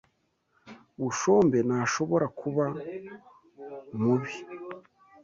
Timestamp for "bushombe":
1.01-1.57